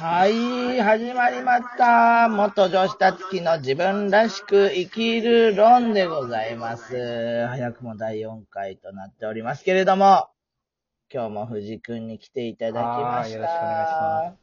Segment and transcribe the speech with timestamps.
[0.00, 2.30] はい、始まりました。
[2.30, 7.46] 元女子たつきの自分らしく生きる論でございます。
[7.48, 10.30] 早くも第4回となっておりますけれども、
[11.12, 13.40] 今日も藤くんに来ていただきました。
[13.40, 14.34] は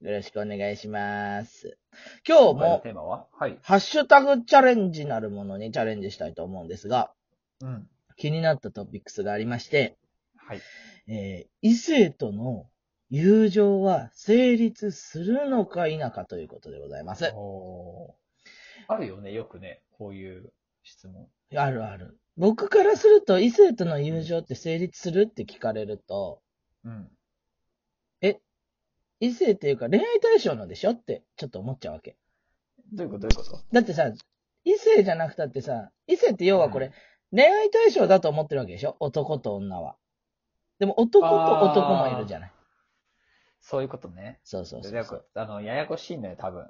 [0.00, 1.78] よろしくお願いします。
[2.26, 3.26] 今日今回のもテーマは？
[3.38, 3.56] はい。
[3.62, 7.12] ハッシュタグチャレンジなるものにチャレンジしたいと思うんですが、
[7.60, 7.86] うん。
[8.16, 9.96] 気になったトピックスがありまして、
[10.36, 10.60] はい。
[11.06, 12.66] えー異性との
[13.10, 17.32] 友情は成立するのか否かということでございます。
[17.34, 21.28] おーあるよね、よくね、こういう質問。
[21.54, 22.18] あるある。
[22.36, 26.40] 僕からすると異性との友情って成立するって聞かれると、
[26.84, 27.10] うん。
[29.22, 32.16] 異性っていうか恋愛対象のでしょってちょっと思っちゃうわけ。
[32.92, 33.62] どういうことどういうこと？
[33.70, 34.10] だってさ、
[34.64, 36.92] 異性じゃなくたってさ、異性って要はこれ、うん
[37.32, 38.96] 恋愛対象だと思ってるわけでしょ？
[38.98, 39.94] 男と女は。
[40.80, 41.34] でも男と
[41.70, 42.52] 男もいるじゃない。
[43.70, 44.40] そういうことね。
[44.42, 45.24] そうそうそうそう。
[45.34, 46.66] あの、ややこしいのよ、多分。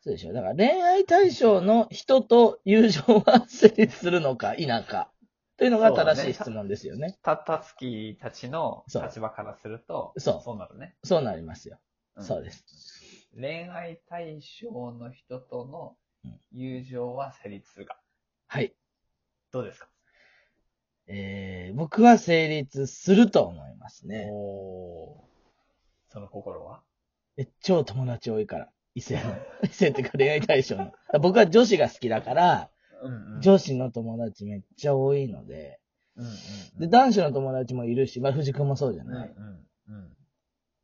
[0.00, 5.10] そうでしょだから恋愛対象の人と友情は成立するのか否か。
[5.56, 7.18] というのが正しい質問ですよね。
[7.22, 10.94] た、たつきたちの立場からすると、そうそうなるね。
[11.02, 11.78] そうなりますよ。
[12.14, 12.64] うんそうです。
[13.34, 17.98] 恋愛対象の人とのうん友情は成立するか。
[18.46, 18.72] はい。
[19.50, 19.88] どうですか？
[21.08, 24.28] えー、僕は成立すると思いますね。
[24.30, 25.29] おー
[26.10, 26.82] その心は？
[27.36, 28.68] え、超友達多いから。
[28.94, 29.20] 異性の。
[29.64, 30.92] 異性っていうか恋愛対象の。
[31.20, 32.70] 僕は女子が好きだから、
[33.02, 33.40] うんうん。
[33.40, 35.80] 女子の友達めっちゃ多いので、
[36.16, 39.10] うんうんで、男子の友達もいるし、まあ、藤君もそうじゃうん。
[39.10, 39.28] ない？
[39.28, 39.44] うん
[39.94, 40.16] うん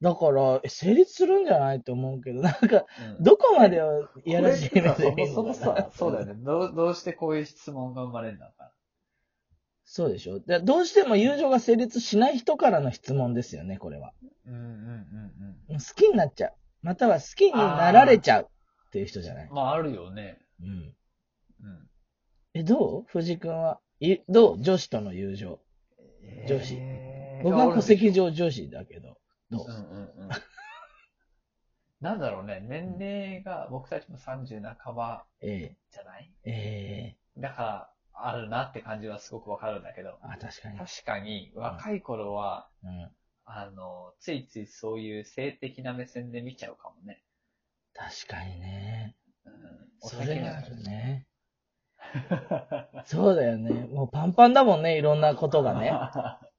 [0.02, 2.84] だから、え成立するんじゃないと思うけど、なんか、
[3.16, 3.24] うん。
[3.24, 6.34] どこまでをいやらしい目でるものかなそもさ、そうだよね。
[6.34, 8.72] どう、どうしてこういう質問が生まれるのか
[9.96, 14.12] そうでしょでどうしても友情が成立しない人からの質問ですよね、これは。
[14.44, 14.52] な。
[14.52, 14.66] うんうん
[15.70, 16.54] うん好きになっちゃう。
[16.82, 18.42] または好きになられちゃう
[18.88, 19.54] っていう人じゃないうん。
[19.54, 20.38] まあ、あるよね。
[20.60, 20.68] うん。
[20.68, 21.88] うん。
[22.52, 23.04] え、どう？
[23.08, 23.80] 藤君は？
[24.00, 24.60] いどう？
[24.60, 25.60] 女子との友情。
[26.46, 29.16] 女子えー僕は戸籍上女子だけど。
[29.50, 29.66] どう？
[29.66, 30.30] うんうんうん。
[32.02, 32.60] なんだろうね。
[32.60, 36.30] 年齢が僕たちも30半ばえじゃない？
[36.44, 40.18] ええだから、あるなって感じはすごくわかるんだけど。
[40.22, 40.78] あ、確かに。
[40.78, 43.10] 確かに、若い頃は、うん。
[43.44, 47.22] あの、ついついそういう性的な目線で見ちゃうかもね。
[47.94, 49.16] 確かにね。
[49.44, 49.52] うん。
[50.00, 50.82] それがあるね。
[50.82, 51.26] ね。
[53.04, 53.86] そうだよね。
[53.92, 55.92] もうパンパンだもんね、いろんなことがね。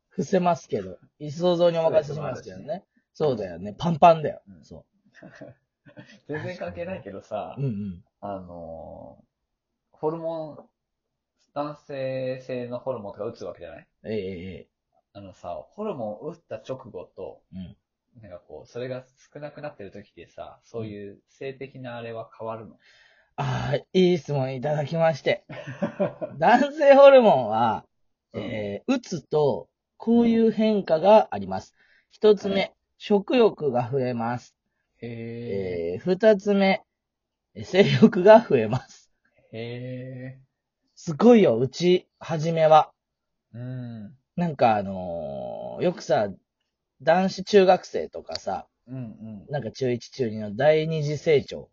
[0.09, 0.97] 伏せますけど。
[1.19, 2.85] 想像にお任せしますけどね。
[3.13, 3.75] そうだよね。
[3.77, 4.41] パンパンだよ。
[4.47, 4.85] うんそ
[6.27, 7.61] 全然関係ないけどさう。
[7.61, 8.03] うん、うん。
[8.21, 9.27] あのー
[9.99, 10.69] ホルモン、
[11.57, 13.87] 男性性のホルモンとか打つわけじゃない？
[14.05, 14.67] ええええ
[15.13, 17.75] あのさ、ホルモン打った直後と、うん
[18.21, 19.03] なんかこう、それが
[19.33, 22.75] 少なくなってる時ってさ、そういう性的なあれは変わるの？
[23.37, 25.45] ああ、いい質問いただきまして。
[26.37, 27.85] 男性ホルモンは、
[28.33, 29.67] えー、打つと、
[29.97, 31.73] こういう変化があります。
[32.11, 34.55] 一つ目、食欲が増えます。
[34.99, 36.83] へえー、二つ目、
[37.63, 39.11] 性欲が増えます。
[39.53, 39.57] ー。
[39.57, 40.39] へ
[40.99, 42.91] すごいよ、うち、はじめは。
[43.53, 43.59] ー。
[43.59, 44.17] うん。
[44.35, 46.27] なんかあのーよくさ、
[47.03, 49.45] 男子中学生とかさ、うんうん。
[49.51, 51.69] なんか中1中2の第二次成長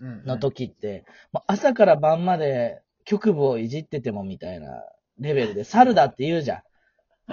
[0.00, 4.84] うんの時って、もう朝から晩まで局部をいじっててもみたいな
[5.18, 6.62] レベルで猿だって言うじゃん。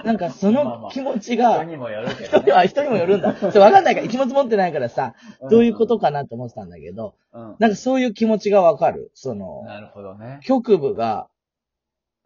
[0.04, 2.68] なんかその気持ち人が、にもよるけ人には、どね。
[2.68, 3.34] 人にもよるんだ。
[3.50, 5.14] それわかんないから、気持ち持ってないからさ、
[5.50, 7.56] どういうことかなと思ってたんだけど、うん。
[7.58, 9.10] なんかそういう気持ちがわかる。
[9.14, 10.40] その、なるほどね。
[10.44, 11.28] 局部が、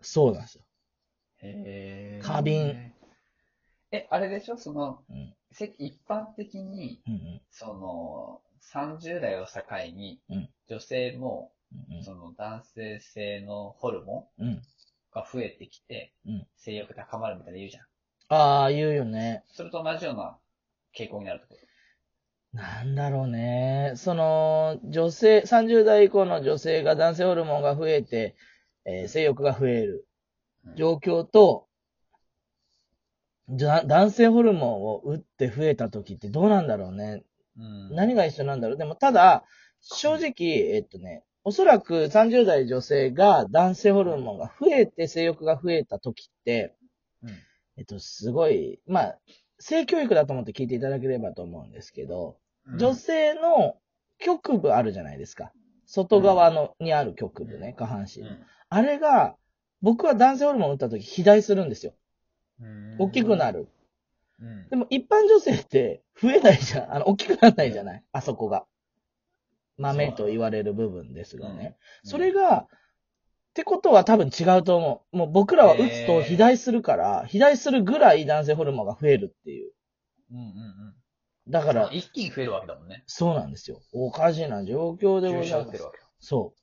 [0.00, 0.64] そうなんですよ。
[1.42, 2.26] へー。
[2.26, 2.92] 過敏。
[3.92, 4.56] え、あれでしょ？
[4.56, 5.34] その、うん。
[5.53, 7.41] せ一般的に、うんうん。
[7.50, 8.41] その、
[8.72, 14.42] 30代を境にうん、女性も、うんその男性性のホルモン？
[14.42, 14.48] うん。
[14.48, 14.62] うん。
[15.12, 17.84] が増えてきて、うん性欲高まるみたいな言うじゃん。
[18.28, 19.45] ああ、言うよね。
[19.48, 20.39] それと同じような
[20.97, 21.60] 傾向になるってこ
[22.53, 23.92] なんだろうね。
[23.97, 28.36] その、女性、30代以降の女性が男性ホルモンが増えて、
[28.84, 30.07] えー性欲が増える
[30.65, 30.74] と。
[30.77, 31.68] 状況と、
[33.48, 37.24] じゃ男性ホルモンを打って増えた時ってどうなんだろうね。
[37.59, 37.95] うん。
[37.95, 38.77] 何が一緒なんだろう。
[38.77, 39.45] でも、ただ、
[39.80, 46.75] 正直、えっとね、おそらく30代女性が男性ホルモンが増えて性欲が増えた時って、
[47.22, 47.31] うん
[47.77, 49.19] えっと、すごい、まあ、
[49.59, 52.37] 性教育だと思って聞いていただければと思うんですけど、
[52.78, 53.77] 女性の
[54.19, 55.51] 局部あるじゃないですか。
[55.87, 58.22] 外側の、にある局部ね、下半身。
[58.69, 59.34] あれが、
[59.83, 61.95] 僕は男性ホルモン打った時肥大するんですよ。
[62.60, 63.69] うん大きくなる。
[64.41, 64.69] うん。
[64.69, 66.95] でも一般女性って増えないじゃん。
[66.95, 68.04] あの、大きくならないじゃない？
[68.13, 68.66] あそこが。
[69.80, 71.77] 豆と言われる部分ですがね。
[72.04, 75.16] それが、が、ってことは多分違うと思う。
[75.16, 79.72] もう僕らは打つと肥大するから、肥大するぐらい男性ホルモンが増えるっていう。
[80.30, 80.50] うんうんうん。
[81.50, 83.03] だから、一気に増えるわけだもんね。
[83.06, 83.80] そうなんですよ。
[83.92, 85.84] おかしな状況でご注ざいます射打ってる。
[85.84, 86.04] わけだ。
[86.21, 86.54] そ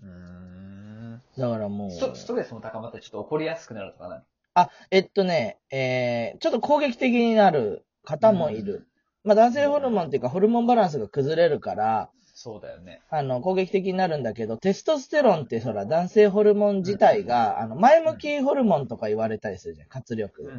[0.00, 1.14] うーん。
[1.14, 1.40] う。
[1.40, 1.90] だからもう。
[1.90, 4.22] ストストレスも高まってちょっと怒りやすくなるとかない？
[4.54, 8.88] あ、えっとね、えー、ちょっと攻撃的になる方もいる。
[9.24, 13.02] まあ男性ホルモンっていうかホルモンバランスが崩れるから、そうだよね。
[13.10, 20.50] あの、攻撃的になるんだけど、テストステロンってほら、男性ホルモン自体が、あの、前向きホルモンとか言われたりするじゃん、活力。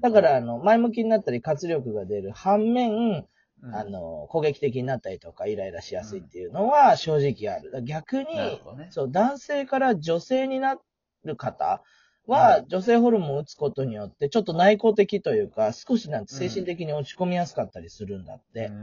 [0.00, 7.82] だから、あの、前向きになったり活力が出る反面、うん、あの、攻撃的になったりとか、イライラしやすいっていうのは正直ある。
[7.82, 8.88] 逆に、ね。
[8.90, 10.78] そう、男性から女性にな
[11.24, 11.82] る方
[12.28, 18.66] は、女性ホルモンを打つことによって、ちょっと内向的というか、少しなんて精神的に落ち込みやすかったりするんだって。
[18.66, 18.74] うー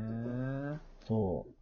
[0.73, 0.81] ん。
[1.07, 1.54] そう。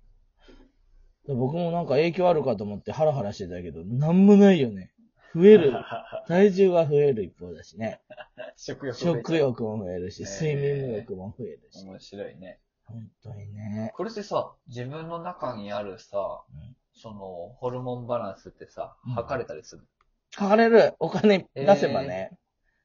[1.28, 4.94] で僕もなんか影響あるかと思ってハラハラしてたけど、なんもないよね。
[5.34, 5.74] 増える。
[6.28, 8.02] 体重が増える一方だしね。
[8.56, 8.98] 食欲。
[8.98, 9.36] 食。
[9.36, 11.86] 欲も増えるし、睡眠欲も増えるし。
[11.86, 12.60] 面白いね。
[12.86, 13.92] 本当にね。
[13.96, 19.88] これってさ、自分の中にあるさ、うんその、ホルモンバランスってさうん、測れたりする、
[20.30, 20.94] 書かれる。
[21.00, 22.38] お金出せばね。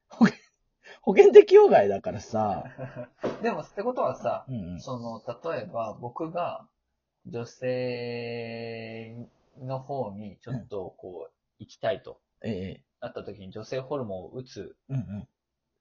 [0.08, 0.38] 保険、
[1.02, 2.64] 保険適用外だからさ。
[3.42, 4.80] でも、ってことはさ、うんうん。
[4.80, 6.66] その、例えば僕が
[7.28, 9.14] 女性
[9.60, 12.84] の方にちょっとこう、行きたいとええ。
[13.00, 15.28] なった時に女性ホルモンを打つうんうん。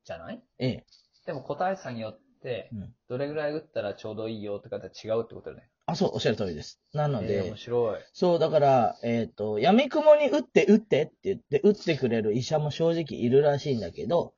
[0.03, 0.41] じゃない？
[0.59, 0.85] ええ。
[1.25, 5.69] でも個体差によってうん、どれぐらい打ったらちょうどいいよって方は違うってことだよね。
[5.87, 6.79] あ、そう、おっしゃる通りです。
[6.93, 7.99] なのえーで面、白い。
[8.13, 14.33] そう、だから、えっ、と、闇雲に打って打ってって言って、打ってくれる医者も正直いるらしいんだけど、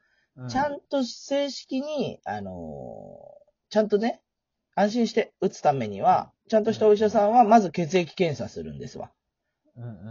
[0.47, 4.21] ちゃんと正式に、あのーちゃんとね、
[4.75, 9.11] 安心して打つためには、ちゃんとしたお医者さんは、まず血液検査するんですわ。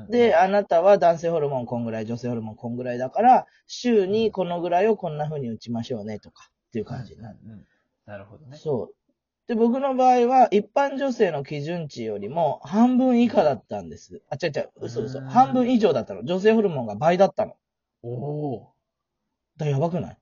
[0.08, 7.38] で、あなたは男性ホルモンこんぐらい、女性ホルモンこんぐらいだから、週にこのぐらいをこんな風に打ちましょうね、とか、っていう感じになる。
[7.44, 7.66] うんうん
[8.06, 8.56] なるほどね。
[8.56, 8.94] そう。
[9.48, 14.22] で、僕の場合は、一般女性の基準値よりも半分以下だったんです。
[14.30, 15.18] あ、違う違う、嘘嘘。
[15.18, 16.24] うん半分以上だったの。
[16.24, 17.56] 女性ホルモンが倍だったの。
[18.02, 18.72] おお
[19.58, 20.18] だやばくない？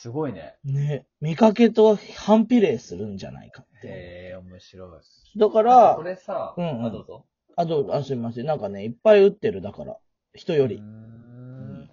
[0.00, 0.56] すごいね。
[0.64, 3.88] ね見かけと反比例するんじゃないかって。
[3.88, 5.38] へえ、面白い。
[5.38, 7.26] だからこ、れさ、うんうんあ、どうぞ。
[7.54, 8.46] あ、どうあ、すみません。
[8.46, 9.98] なんかね、いっぱい打ってる、だから。
[10.32, 10.76] 人より。
[10.76, 11.90] うーん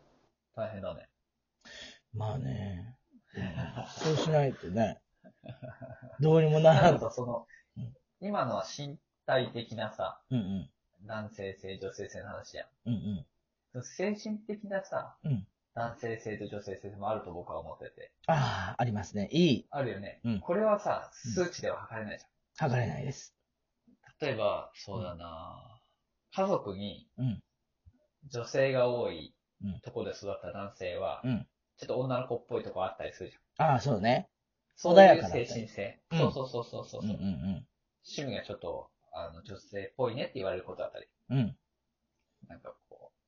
[0.55, 1.09] 大変だね。
[2.13, 2.95] まあね。
[3.97, 5.01] そうしないとね。
[6.21, 7.01] どうにもならん。
[7.01, 7.45] なその
[7.75, 10.69] うん、今のは身体的なさ、うんうん。
[11.05, 12.67] 男性性、女性性の話やん。
[12.85, 13.25] うん
[13.75, 13.83] うん。
[13.83, 15.45] 精神的なさ、うん
[15.77, 18.11] 男性性と女性性もあると僕は思ってて。
[18.25, 19.29] ああ、ありますね。
[19.31, 19.65] いい。
[19.69, 20.19] あるよね。
[20.23, 22.25] うんこれはさ、数値では測れないじ
[22.57, 23.35] 測れないです。
[24.21, 24.27] ゃん。
[24.27, 25.79] 例えば、そうだな、
[26.33, 27.39] 家族にうん。
[28.25, 31.47] 女性が多いうんところで育った男性は、うん。
[31.77, 33.67] ちょっと女の子っぽいとこあったりするじゃん。
[33.67, 34.29] ああ、そうね。
[34.75, 35.99] そういう精神性。
[36.11, 37.01] うんそうそうそうそうそう。
[37.03, 37.67] うんうん
[38.09, 41.37] 趣味がちょっと、あの、女性っぽいねって言われることだったり、うん。
[41.37, 41.57] うん。
[42.47, 42.73] なんか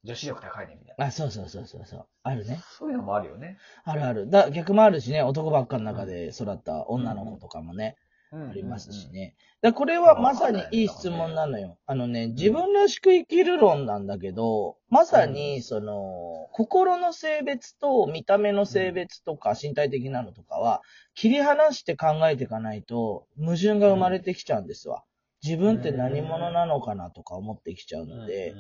[0.04, 1.06] 女子力高いねみたいな。
[1.08, 2.06] あ、そうそうそうそうそう。
[2.24, 2.62] あるね。
[2.78, 3.58] そういうのもあるよね。
[3.84, 4.30] あるある。
[4.30, 7.98] だ、逆もあるしね、男ばっかの中で育った女の子とかもね、
[8.32, 9.10] あありますし。
[9.12, 9.36] ね。
[9.62, 11.78] だこれはまさにいい質問なのよ。
[11.86, 20.82] あのね、自分らしく生きる論なんだけど、まさに、その、心の性別と見た目の性別とか身体的なのとかは、
[21.16, 25.04] 切り離して考えていかないと、矛盾が生まれてきちゃうんですわ。
[25.44, 28.56] 自分って何者なのかなとか思ってきちゃうので、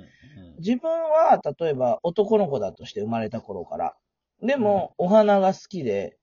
[0.60, 3.96] 自分は、例えば男の子だとして生まれた頃から、
[4.42, 6.18] でも、お花が好きで、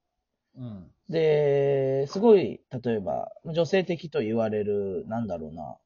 [0.57, 0.91] うん。
[1.09, 5.77] で、すごい、例えば、女性的と言われる、なんだろうな、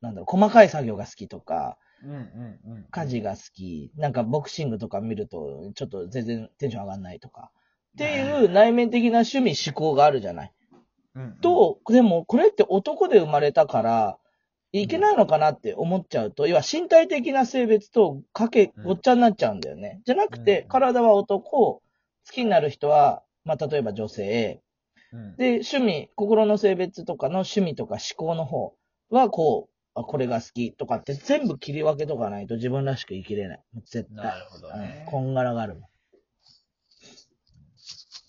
[0.00, 1.78] なんだろう、細かい作業が好きとか。
[2.90, 7.50] 家事が好き、なんかボクシングとか見ると、ちょっと全然テンション上がんないとか、
[7.94, 10.52] っていう内面的な趣味思考があるじゃない。
[11.40, 14.18] と、でも、これって男で生まれたから、
[14.72, 20.02] いけないのかなって思っちゃうと、要は身体的な性別とかけ、ごっちゃになっちゃうんだよね。
[20.04, 21.82] じゃなくてう、ん体は男、好
[22.30, 24.60] きになる人は、まあ、例えば女性、
[25.12, 28.74] うん、で、趣味、心の性別とかの趣味とか思考の方
[29.10, 33.62] は、こう、あこれが好きとかって全部切り分けとかないと自分らしく生きれない。
[33.86, 34.24] 絶対。
[34.24, 35.10] なるほどねうん。
[35.10, 35.82] こんがらがるもん。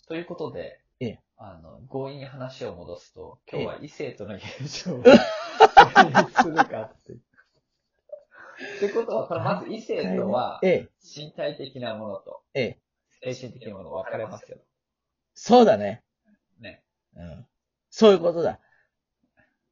[0.08, 7.22] ということで、ええあの、強引に話を戻すと、今日は異性との現象を するかっていう。
[8.78, 12.62] ってことは、これまず異性とはえ、え、身体的なものとえ
[13.22, 13.34] え。
[13.34, 14.58] 精神的なもの分かれますよ。
[15.36, 16.04] そうだね。
[17.18, 17.46] うん。
[17.90, 18.60] そういうことだ。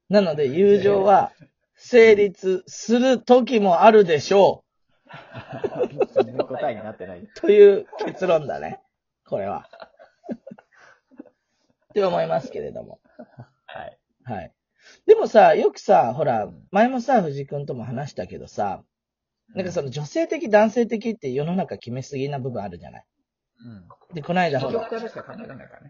[0.10, 1.32] なので、友情は
[1.76, 4.64] 成立する時もあるでしょ
[6.14, 7.20] 全然 答えになってない。
[7.20, 7.30] う。
[7.36, 8.82] という結論だね。
[9.26, 9.70] これは。
[11.96, 13.00] って思いますけれども。
[13.66, 13.98] はい。
[14.26, 14.54] はい。
[15.08, 18.84] でもさ、よくさ、ほら、前もさ、藤井くんとも話したけどさ、
[19.56, 23.06] なんかその女性的、男性的って世の中決めすぎな部分あるじゃない？
[23.66, 24.14] うん。
[24.14, 24.90] で、この間ほら。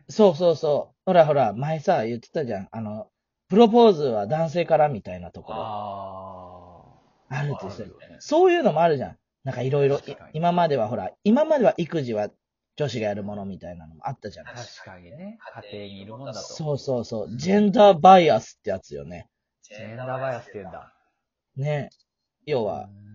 [0.09, 0.95] そうそうそう。
[1.07, 2.67] ほらほら、前さ、言ってたじゃん。
[2.71, 3.07] あの、
[3.49, 5.59] プロポーズは男性からみたいなところ。
[5.59, 7.39] ああ。
[7.39, 7.85] あるって。
[8.19, 9.17] そういうのもあるじゃん。
[9.43, 9.99] なんかいろいろ
[10.33, 12.29] 今まではほら、今までは育児は
[12.77, 15.37] 女子がやるものみたいなのもあったじゃない確かにね。
[15.71, 16.39] 家庭にいるもんだと。
[16.39, 17.37] そうそうそう。
[17.37, 19.29] ジェンダーバイアスってやつよね。
[19.61, 20.93] ジェンダーバイアスって言うんだ。
[21.55, 21.89] ね。
[22.45, 23.05] 要は、うん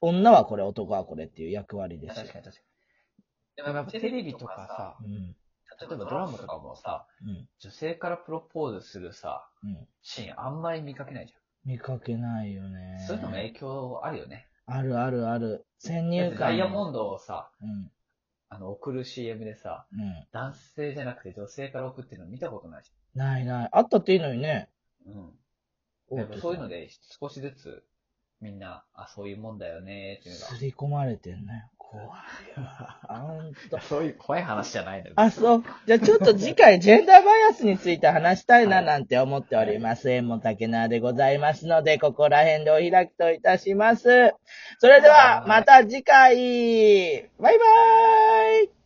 [0.00, 2.38] 女はこれ、男はこれっていう役割ですよ確か。
[2.38, 2.64] に確かに。
[3.56, 5.36] でもやっぱテレビとかさ、うん。
[5.88, 7.48] 例えばドラマとかもさ、うん。
[7.58, 9.88] 女性からプロポーズするさ、うん。
[10.02, 11.34] シーンあんまり見かけないじ
[11.64, 13.06] 見かけないよゃねん。。
[13.06, 14.48] そういうのも影響あるよね。
[14.66, 15.66] あるあるある。
[15.78, 16.38] 先入観。
[16.38, 17.90] ダイヤモンドをさ、うん。
[18.54, 20.26] あの、送る CM でさ、うん。
[20.32, 22.92] 男性じゃなくて女性から送ってるの見たことないし。
[23.14, 23.68] ないない。
[23.72, 24.68] あったっていいのにね。
[25.06, 26.16] うん。
[26.18, 26.88] やっぱそういうので
[27.20, 27.84] 少しずつ
[28.40, 30.46] みんな、あ、そういうもんだよねっていうのが。
[30.46, 31.68] すり込まれてんね。
[31.94, 33.80] 怖いわ。
[33.88, 35.12] そういう怖い話じゃないのよ。
[35.16, 35.64] あ、そう。
[35.86, 40.10] じゃあちょっと次回、 ジェンダーバイアスについて話したいななんて思っております。
[40.10, 44.34] 縁も竹縄でございますので、ここら辺でお開きといたします。
[44.78, 46.34] それでは、また次回
[47.38, 48.83] バイバーイ